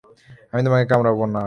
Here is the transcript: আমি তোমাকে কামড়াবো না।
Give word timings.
আমি 0.51 0.61
তোমাকে 0.65 0.85
কামড়াবো 0.91 1.23
না। 1.27 1.39